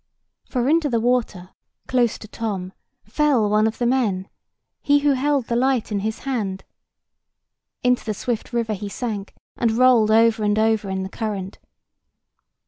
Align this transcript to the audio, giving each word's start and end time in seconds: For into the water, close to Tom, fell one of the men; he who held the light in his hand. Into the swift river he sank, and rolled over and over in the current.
For 0.49 0.67
into 0.67 0.89
the 0.89 0.99
water, 0.99 1.51
close 1.87 2.17
to 2.17 2.27
Tom, 2.27 2.73
fell 3.03 3.47
one 3.47 3.67
of 3.67 3.77
the 3.77 3.85
men; 3.85 4.29
he 4.81 4.97
who 5.01 5.11
held 5.11 5.45
the 5.45 5.55
light 5.55 5.91
in 5.91 5.99
his 5.99 6.21
hand. 6.21 6.63
Into 7.83 8.05
the 8.05 8.15
swift 8.15 8.51
river 8.51 8.73
he 8.73 8.89
sank, 8.89 9.35
and 9.57 9.73
rolled 9.77 10.09
over 10.09 10.43
and 10.43 10.57
over 10.57 10.89
in 10.89 11.03
the 11.03 11.07
current. 11.09 11.59